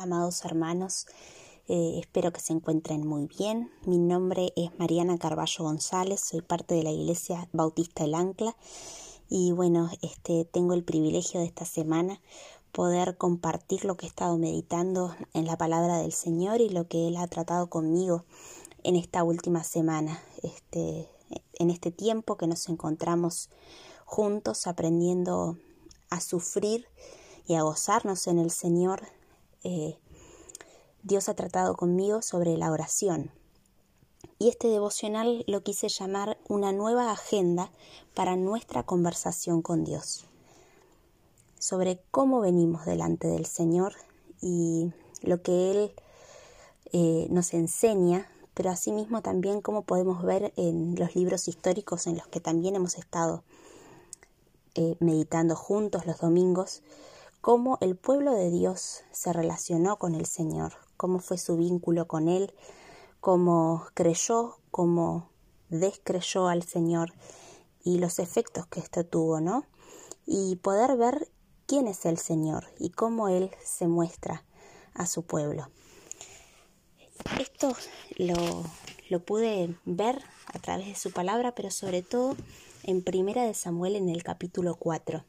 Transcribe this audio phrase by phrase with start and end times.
[0.00, 1.06] amados hermanos.
[1.68, 3.70] Eh, espero que se encuentren muy bien.
[3.84, 8.56] Mi nombre es Mariana Carballo González, soy parte de la Iglesia Bautista El Ancla
[9.28, 12.20] y bueno, este, tengo el privilegio de esta semana
[12.72, 17.08] poder compartir lo que he estado meditando en la palabra del Señor y lo que
[17.08, 18.24] Él ha tratado conmigo
[18.82, 21.08] en esta última semana, este,
[21.58, 23.50] en este tiempo que nos encontramos
[24.06, 25.58] juntos aprendiendo
[26.08, 26.86] a sufrir
[27.46, 29.02] y a gozarnos en el Señor.
[29.64, 29.98] Eh,
[31.02, 33.30] Dios ha tratado conmigo sobre la oración.
[34.38, 37.70] Y este devocional lo quise llamar una nueva agenda
[38.14, 40.24] para nuestra conversación con Dios.
[41.58, 43.94] Sobre cómo venimos delante del Señor
[44.40, 45.94] y lo que Él
[46.92, 52.26] eh, nos enseña, pero asimismo también cómo podemos ver en los libros históricos en los
[52.26, 53.44] que también hemos estado
[54.74, 56.82] eh, meditando juntos los domingos,
[57.40, 62.28] cómo el pueblo de Dios se relacionó con el Señor, cómo fue su vínculo con
[62.28, 62.52] Él,
[63.20, 65.30] cómo creyó, cómo
[65.68, 67.12] descreyó al Señor
[67.82, 69.64] y los efectos que esto tuvo, ¿no?
[70.26, 71.28] Y poder ver
[71.66, 74.44] quién es el Señor y cómo Él se muestra
[74.94, 75.68] a su pueblo.
[77.38, 77.74] Esto
[78.18, 82.36] lo, pude ver a través de su palabra, pero sobre todo
[82.82, 85.24] en Primera de Samuel en el capítulo 4.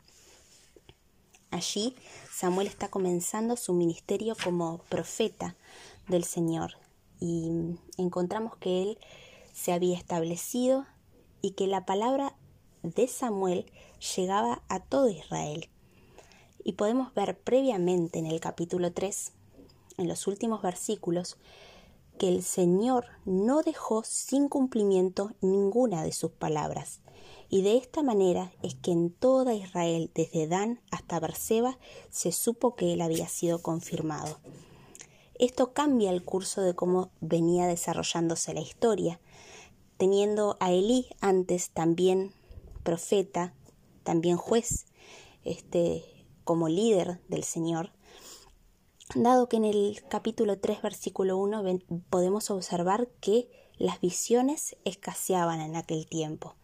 [1.52, 1.96] Allí
[2.34, 5.56] Samuel está comenzando su ministerio como profeta
[6.08, 6.78] del Señor
[7.20, 8.98] y encontramos que él
[9.54, 10.86] se había establecido
[11.42, 12.36] y que la palabra
[12.84, 13.66] de Samuel
[14.16, 15.70] llegaba a todo Israel.
[16.64, 19.34] Y podemos ver previamente en el capítulo 3,
[19.98, 21.38] en los últimos versículos,
[22.18, 27.02] que el Señor no dejó sin cumplimiento ninguna de sus palabras.
[27.54, 31.78] Y de esta manera es que en toda Israel, desde Dan hasta Berseba,
[32.10, 34.38] se supo que él había sido confirmado.
[35.38, 39.20] Esto cambia el curso de cómo venía desarrollándose la historia,
[39.98, 42.32] teniendo a Elí antes también
[42.84, 43.54] profeta,
[44.04, 44.86] también juez,
[45.44, 46.06] este,
[46.46, 47.92] como líder del Señor,
[49.14, 51.64] dado que en el capítulo 3, versículo 1
[52.10, 56.56] podemos observar que las visiones escaseaban en aquel tiempo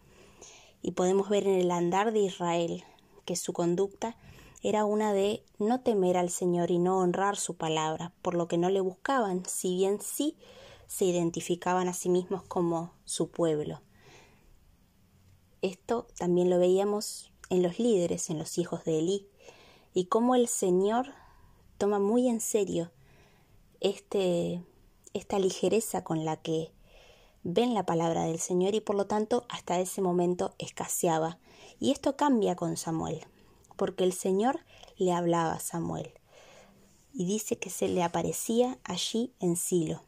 [0.82, 2.84] y podemos ver en el andar de Israel
[3.24, 4.16] que su conducta
[4.62, 8.58] era una de no temer al Señor y no honrar su palabra, por lo que
[8.58, 10.36] no le buscaban, si bien sí
[10.86, 13.82] se identificaban a sí mismos como su pueblo.
[15.62, 19.28] Esto también lo veíamos en los líderes, en los hijos de Elí,
[19.94, 21.12] y cómo el Señor
[21.76, 22.90] toma muy en serio
[23.80, 24.62] este,
[25.14, 26.72] esta ligereza con la que
[27.50, 31.38] ven la palabra del Señor y por lo tanto hasta ese momento escaseaba.
[31.80, 33.26] Y esto cambia con Samuel,
[33.76, 34.60] porque el Señor
[34.96, 36.12] le hablaba a Samuel
[37.14, 40.02] y dice que se le aparecía allí en Silo.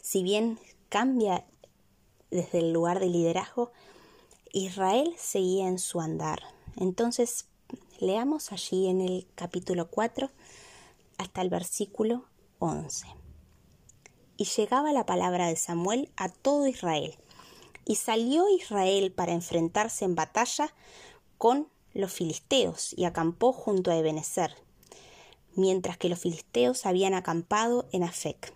[0.00, 1.44] Si bien cambia
[2.30, 3.72] desde el lugar de liderazgo,
[4.52, 6.42] Israel seguía en su andar.
[6.76, 7.46] Entonces,
[7.98, 10.30] leamos allí en el capítulo 4
[11.18, 12.24] hasta el versículo
[12.60, 13.17] 11
[14.38, 17.18] y llegaba la palabra de Samuel a todo Israel.
[17.84, 20.72] Y salió Israel para enfrentarse en batalla
[21.36, 24.54] con los filisteos y acampó junto a Ebenezer,
[25.54, 28.54] mientras que los filisteos habían acampado en Afec.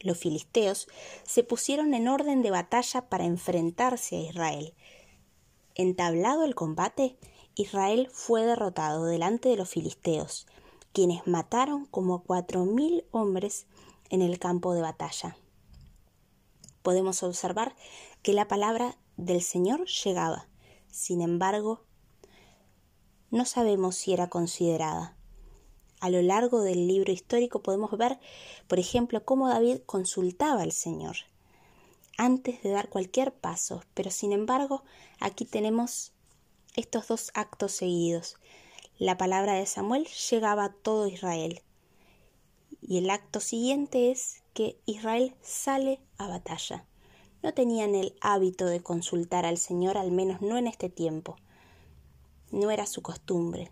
[0.00, 0.86] Los filisteos
[1.24, 4.74] se pusieron en orden de batalla para enfrentarse a Israel.
[5.74, 7.16] Entablado el combate,
[7.54, 10.46] Israel fue derrotado delante de los filisteos,
[10.92, 13.66] quienes mataron como cuatro mil hombres
[14.10, 15.36] en el campo de batalla.
[16.82, 17.74] Podemos observar
[18.22, 20.48] que la palabra del Señor llegaba,
[20.90, 21.84] sin embargo,
[23.30, 25.16] no sabemos si era considerada.
[26.00, 28.18] A lo largo del libro histórico podemos ver,
[28.68, 31.16] por ejemplo, cómo David consultaba al Señor
[32.16, 34.84] antes de dar cualquier paso, pero sin embargo
[35.20, 36.12] aquí tenemos
[36.74, 38.36] estos dos actos seguidos.
[38.98, 41.62] La palabra de Samuel llegaba a todo Israel
[42.80, 46.86] y el acto siguiente es que Israel sale a batalla.
[47.42, 51.36] No tenían el hábito de consultar al Señor, al menos no en este tiempo.
[52.50, 53.70] No era su costumbre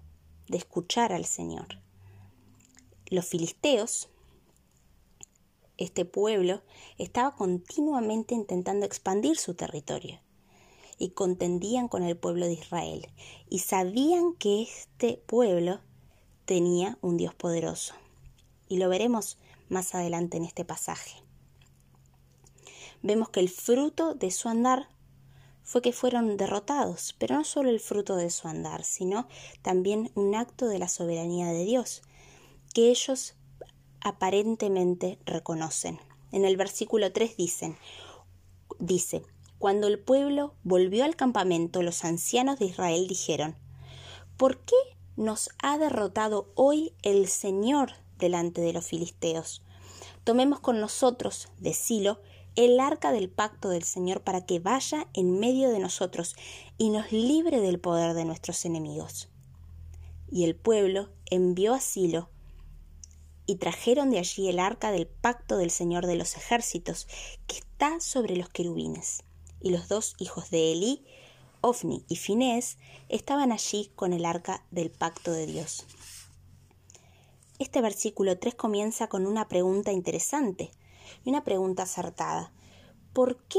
[0.48, 1.80] de escuchar al Señor.
[3.06, 4.08] Los filisteos,
[5.76, 6.62] este pueblo,
[6.98, 10.20] estaba continuamente intentando expandir su territorio
[10.98, 13.08] y contendían con el pueblo de Israel
[13.48, 15.80] y sabían que este pueblo
[16.44, 17.94] tenía un Dios poderoso
[18.68, 19.38] y lo veremos
[19.68, 21.22] más adelante en este pasaje.
[23.02, 24.88] Vemos que el fruto de su andar
[25.62, 29.26] fue que fueron derrotados, pero no solo el fruto de su andar, sino
[29.62, 32.02] también un acto de la soberanía de Dios,
[32.74, 33.34] que ellos
[34.00, 35.98] aparentemente reconocen.
[36.32, 37.76] En el versículo 3 dicen,
[38.78, 39.22] dice,
[39.58, 43.56] cuando el pueblo volvió al campamento, los ancianos de Israel dijeron,
[44.36, 44.76] ¿por qué
[45.16, 49.62] nos ha derrotado hoy el Señor delante de los filisteos?
[50.24, 52.20] Tomemos con nosotros, de Silo,
[52.56, 56.36] el arca del pacto del Señor para que vaya en medio de nosotros
[56.78, 59.28] y nos libre del poder de nuestros enemigos.
[60.30, 62.30] Y el pueblo envió a Silo
[63.46, 67.06] y trajeron de allí el arca del pacto del Señor de los ejércitos,
[67.46, 69.22] que está sobre los querubines.
[69.60, 71.04] Y los dos hijos de Elí,
[71.60, 72.78] Ofni y Finés,
[73.08, 75.84] estaban allí con el arca del pacto de Dios.
[77.64, 80.70] Este versículo 3 comienza con una pregunta interesante
[81.24, 82.52] y una pregunta acertada.
[83.14, 83.58] ¿Por qué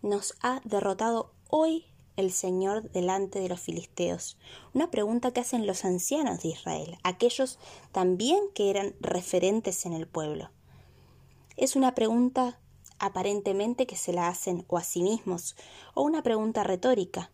[0.00, 1.84] nos ha derrotado hoy
[2.16, 4.38] el Señor delante de los filisteos?
[4.72, 7.58] Una pregunta que hacen los ancianos de Israel, aquellos
[7.92, 10.50] también que eran referentes en el pueblo.
[11.58, 12.58] Es una pregunta
[12.98, 15.54] aparentemente que se la hacen o a sí mismos,
[15.92, 17.30] o una pregunta retórica.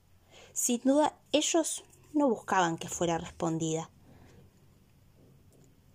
[0.52, 3.92] Sin duda, ellos no buscaban que fuera respondida.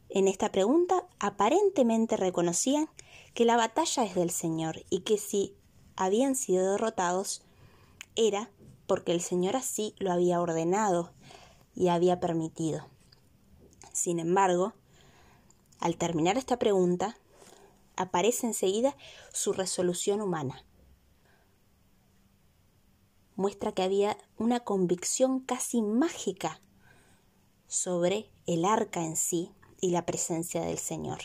[0.09, 2.89] En esta pregunta aparentemente reconocían
[3.35, 5.55] que la batalla es del Señor y que si
[5.95, 7.43] habían sido derrotados
[8.15, 8.49] era
[8.87, 11.13] porque el Señor así lo había ordenado
[11.75, 12.87] y había permitido.
[13.93, 14.73] Sin embargo,
[15.79, 17.15] al terminar esta pregunta,
[17.95, 18.97] aparece enseguida
[19.31, 20.65] su resolución humana.
[23.35, 26.61] Muestra que había una convicción casi mágica
[27.67, 31.19] sobre el arca en sí y la presencia del Señor.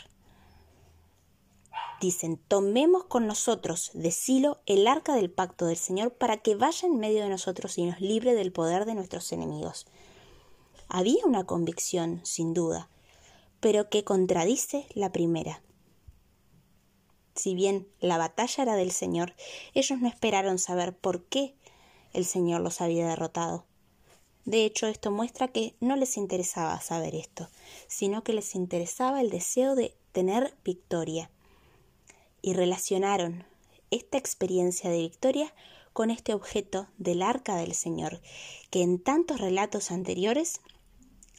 [2.00, 6.86] Dicen, tomemos con nosotros de Silo el arca del pacto del Señor para que vaya
[6.86, 9.86] en medio de nosotros y nos libre del poder de nuestros enemigos.
[10.88, 12.90] Había una convicción, sin duda,
[13.60, 15.62] pero que contradice la primera.
[17.34, 19.34] Si bien la batalla era del Señor,
[19.72, 21.56] ellos no esperaron saber por qué
[22.12, 23.64] el Señor los había derrotado.
[24.44, 27.48] De hecho, esto muestra que no les interesaba saber esto,
[27.88, 31.30] sino que les interesaba el deseo de tener victoria.
[32.42, 33.44] Y relacionaron
[33.90, 35.54] esta experiencia de victoria
[35.94, 38.20] con este objeto del arca del Señor,
[38.70, 40.60] que en tantos relatos anteriores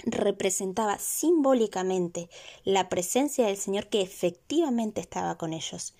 [0.04, 2.30] representaba simbólicamente
[2.64, 5.94] la presencia del Señor que efectivamente estaba con ellos.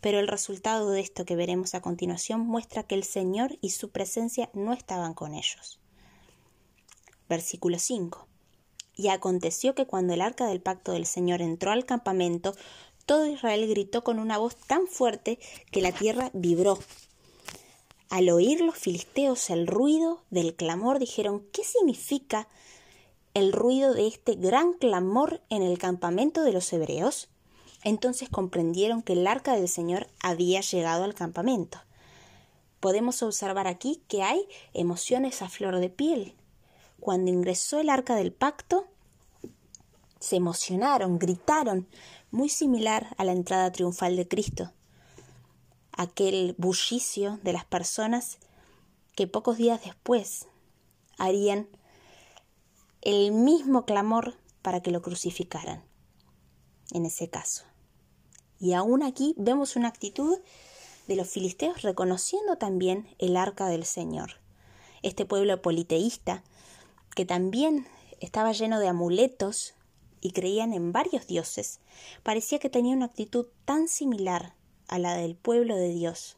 [0.00, 3.90] Pero el resultado de esto que veremos a continuación muestra que el Señor y su
[3.90, 5.77] presencia no estaban con ellos.
[7.28, 8.26] Versículo 5.
[8.96, 12.54] Y aconteció que cuando el arca del pacto del Señor entró al campamento,
[13.06, 15.38] todo Israel gritó con una voz tan fuerte
[15.70, 16.78] que la tierra vibró.
[18.10, 22.48] Al oír los filisteos el ruido del clamor, dijeron ¿Qué significa
[23.34, 27.28] el ruido de este gran clamor en el campamento de los hebreos?
[27.84, 31.78] Entonces comprendieron que el arca del Señor había llegado al campamento.
[32.80, 36.34] Podemos observar aquí que hay emociones a flor de piel
[37.00, 38.86] cuando ingresó el arca del pacto,
[40.20, 41.88] se emocionaron, gritaron,
[42.30, 44.72] muy similar a la entrada triunfal de Cristo.
[45.92, 48.38] Aquel bullicio de las personas
[49.14, 50.46] que pocos días después
[51.16, 51.68] harían
[53.00, 55.82] el mismo clamor para que lo crucificaran,
[56.92, 57.64] en ese caso.
[58.60, 60.38] Y aún aquí vemos una actitud
[61.06, 64.32] de los filisteos reconociendo también el arca del Señor.
[65.02, 66.42] Este pueblo politeísta
[67.18, 67.84] que también
[68.20, 69.74] estaba lleno de amuletos
[70.20, 71.80] y creían en varios dioses,
[72.22, 74.54] parecía que tenía una actitud tan similar
[74.86, 76.36] a la del pueblo de Dios,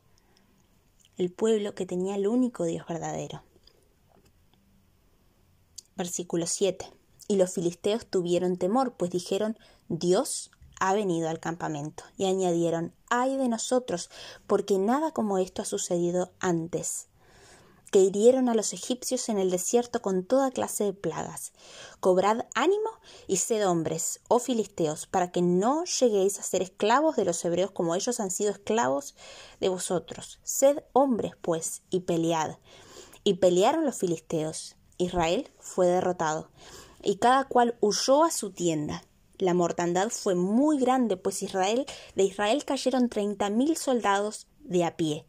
[1.18, 3.42] el pueblo que tenía el único Dios verdadero.
[5.96, 6.86] Versículo 7.
[7.28, 9.58] Y los filisteos tuvieron temor, pues dijeron,
[9.90, 12.04] Dios ha venido al campamento.
[12.16, 14.08] Y añadieron, ay de nosotros,
[14.46, 17.09] porque nada como esto ha sucedido antes
[17.90, 21.52] que hirieron a los egipcios en el desierto con toda clase de plagas.
[21.98, 22.90] Cobrad ánimo
[23.26, 27.72] y sed hombres, oh filisteos, para que no lleguéis a ser esclavos de los hebreos
[27.72, 29.16] como ellos han sido esclavos
[29.60, 30.38] de vosotros.
[30.44, 32.58] Sed hombres, pues, y pelead.
[33.24, 34.76] Y pelearon los filisteos.
[34.96, 36.48] Israel fue derrotado,
[37.02, 39.02] y cada cual huyó a su tienda.
[39.38, 44.96] La mortandad fue muy grande, pues Israel, de Israel cayeron treinta mil soldados de a
[44.96, 45.24] pie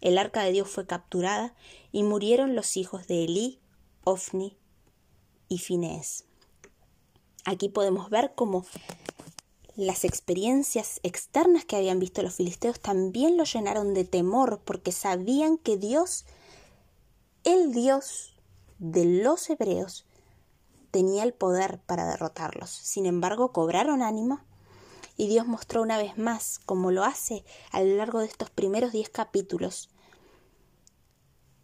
[0.00, 1.54] el arca de Dios fue capturada
[1.92, 3.60] y murieron los hijos de Elí,
[4.04, 4.56] Ofni
[5.48, 6.24] y Finés.
[7.44, 8.64] Aquí podemos ver cómo
[9.76, 15.58] las experiencias externas que habían visto los filisteos también los llenaron de temor porque sabían
[15.58, 16.24] que Dios,
[17.44, 18.34] el Dios
[18.78, 20.06] de los hebreos,
[20.90, 22.70] tenía el poder para derrotarlos.
[22.70, 24.40] Sin embargo, cobraron ánimo
[25.16, 28.92] Y Dios mostró una vez más, como lo hace a lo largo de estos primeros
[28.92, 29.88] diez capítulos,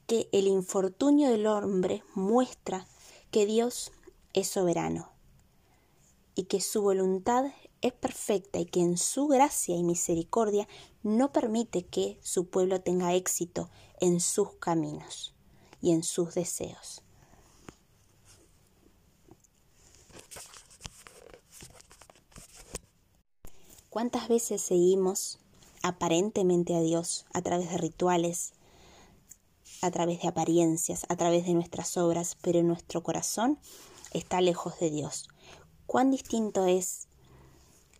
[0.06, 2.86] que el infortunio del hombre muestra
[3.30, 3.92] que Dios
[4.32, 5.12] es soberano
[6.34, 7.46] y que su voluntad
[7.82, 10.68] es perfecta y que en su gracia y misericordia
[11.02, 15.34] no permite que su pueblo tenga éxito en sus caminos
[15.80, 17.02] y en sus deseos.
[23.92, 25.38] ¿Cuántas veces seguimos
[25.82, 28.54] aparentemente a Dios a través de rituales,
[29.82, 33.58] a través de apariencias, a través de nuestras obras, pero nuestro corazón
[34.14, 35.28] está lejos de Dios?
[35.84, 37.06] ¿Cuán distinto es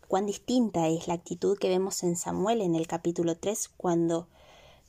[0.08, 4.28] cuán distinta es la actitud que vemos en Samuel en el capítulo 3 cuando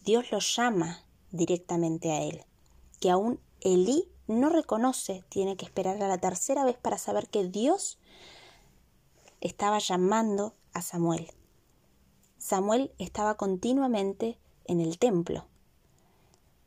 [0.06, 2.46] Dios lo llama directamente a él,
[3.02, 7.46] que aún Elí no reconoce, tiene que esperar a la tercera vez para saber que
[7.46, 8.00] Dios
[9.42, 11.32] estaba llamando a Samuel.
[12.38, 15.48] Samuel estaba continuamente en el templo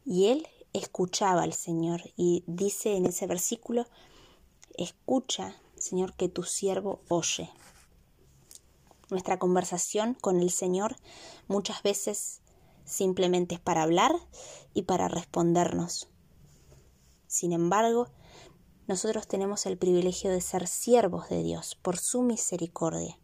[0.04, 3.86] y él escuchaba al Señor y dice en ese versículo,
[4.76, 7.50] escucha, Señor, que tu siervo oye.
[9.10, 10.96] Nuestra conversación con el Señor
[11.48, 12.40] muchas veces
[12.84, 14.12] simplemente es para hablar
[14.74, 16.08] y para respondernos.
[17.26, 18.08] Sin embargo,
[18.86, 23.18] nosotros tenemos el privilegio de ser siervos de Dios por su misericordia.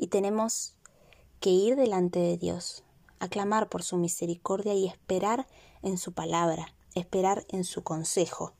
[0.00, 0.74] Y tenemos
[1.40, 2.82] que ir delante de Dios,
[3.18, 5.46] aclamar por su misericordia y esperar
[5.82, 8.54] en su palabra, esperar en su consejo.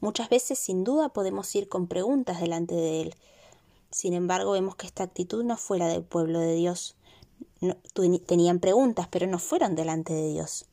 [0.00, 3.14] Muchas veces sin duda podemos ir con preguntas delante de Él,
[3.90, 6.94] sin embargo, vemos que esta actitud no fuera del pueblo de Dios.
[8.26, 10.66] tenían preguntas, pero no fueron delante de Dios.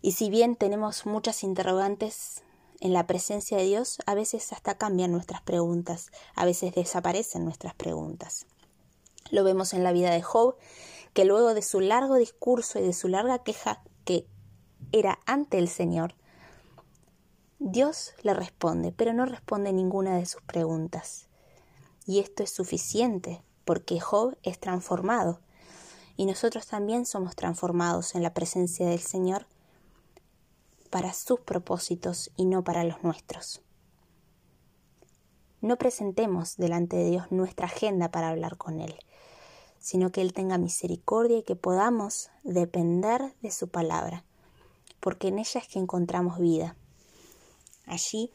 [0.00, 2.42] Y si bien tenemos muchas interrogantes
[2.80, 7.74] en la presencia de Dios, a veces hasta cambian nuestras preguntas, a veces desaparecen nuestras
[7.74, 8.46] preguntas.
[9.30, 10.56] Lo vemos en la vida de Job,
[11.14, 14.26] que luego de su largo discurso y de su larga queja que
[14.92, 16.14] era ante el Señor,
[17.58, 21.28] Dios le responde, pero no responde ninguna de sus preguntas.
[22.04, 25.40] Y esto es suficiente, porque Job es transformado.
[26.16, 29.46] Y nosotros también somos transformados en la presencia del Señor
[30.86, 33.62] para sus propósitos y no para los nuestros.
[35.60, 38.94] No presentemos delante de Dios nuestra agenda para hablar con Él,
[39.78, 44.24] sino que Él tenga misericordia y que podamos depender de su palabra,
[45.00, 46.76] porque en ella es que encontramos vida.
[47.86, 48.30] Allí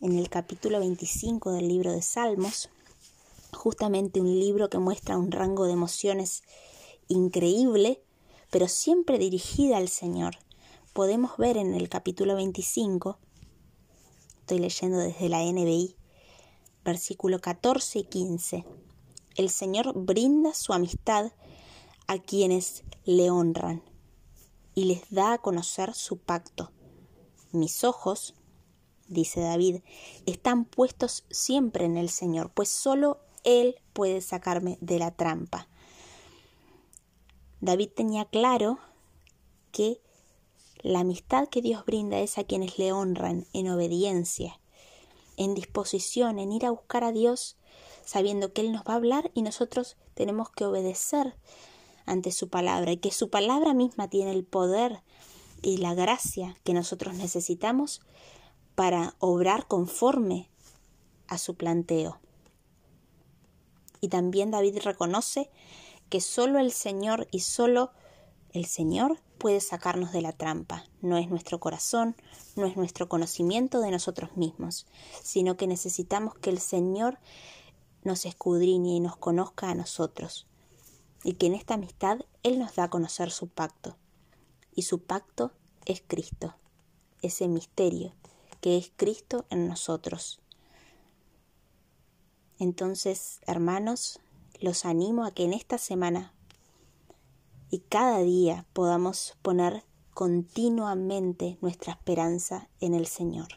[0.00, 2.70] en el capítulo 25 del libro de Salmos,
[3.52, 6.42] justamente un libro que muestra un rango de emociones
[7.06, 8.02] increíble,
[8.50, 10.38] pero siempre dirigida al Señor.
[10.92, 13.18] Podemos ver en el capítulo 25,
[14.40, 15.96] estoy leyendo desde la NBI,
[16.84, 18.66] versículo 14 y 15,
[19.36, 21.32] el Señor brinda su amistad
[22.08, 23.82] a quienes le honran
[24.74, 26.72] y les da a conocer su pacto.
[27.52, 28.34] Mis ojos
[29.08, 29.80] dice David,
[30.26, 35.68] están puestos siempre en el Señor, pues solo Él puede sacarme de la trampa.
[37.62, 38.78] David tenía claro
[39.70, 40.02] que
[40.82, 44.60] la amistad que Dios brinda es a quienes le honran en obediencia,
[45.36, 47.56] en disposición, en ir a buscar a Dios
[48.04, 51.36] sabiendo que Él nos va a hablar y nosotros tenemos que obedecer
[52.04, 55.02] ante su palabra y que su palabra misma tiene el poder
[55.62, 58.02] y la gracia que nosotros necesitamos
[58.74, 60.50] para obrar conforme
[61.28, 62.20] a su planteo.
[64.00, 65.48] Y también David reconoce
[66.08, 67.92] que solo el Señor y solo
[68.52, 70.84] el Señor puede sacarnos de la trampa.
[71.00, 72.14] No es nuestro corazón,
[72.54, 74.86] no es nuestro conocimiento de nosotros mismos,
[75.24, 77.18] sino que necesitamos que el Señor
[78.04, 80.46] nos escudriñe y nos conozca a nosotros,
[81.24, 83.96] y que en esta amistad Él nos da a conocer su pacto.
[84.76, 85.50] Y su pacto
[85.86, 86.54] es Cristo,
[87.20, 88.14] ese misterio
[88.60, 90.40] que es Cristo en nosotros.
[92.60, 94.20] Entonces, hermanos,
[94.60, 96.32] los animo a que en esta semana
[97.72, 103.48] y cada día podamos poner continuamente nuestra esperanza en el Señor.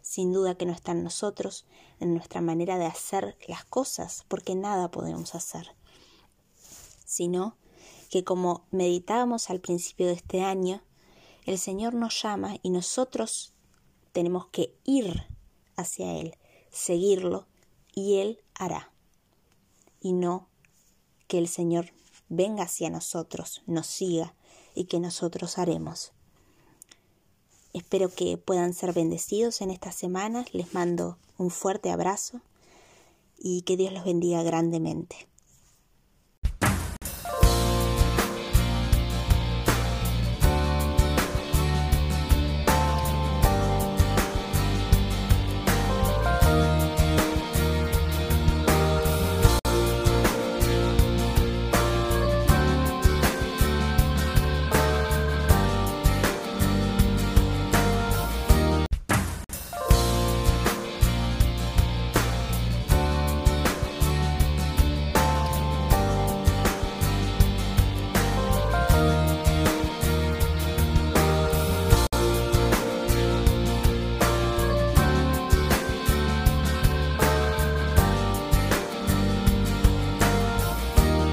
[0.00, 1.66] Sin duda que no está en nosotros,
[2.00, 5.76] en nuestra manera de hacer las cosas, porque nada podemos hacer,
[7.04, 7.58] sino
[8.08, 10.82] que como meditábamos al principio de este año,
[11.44, 13.52] el Señor nos llama y nosotros
[14.12, 15.26] tenemos que ir
[15.76, 16.34] hacia Él,
[16.70, 17.46] seguirlo
[17.92, 18.90] y Él hará.
[20.00, 20.48] Y no
[21.28, 21.92] que el Señor
[22.30, 24.34] venga hacia nosotros, nos siga
[24.74, 26.12] y que nosotros haremos.
[27.74, 30.54] Espero que puedan ser bendecidos en estas semanas.
[30.54, 32.40] Les mando un fuerte abrazo
[33.38, 35.29] y que Dios los bendiga grandemente.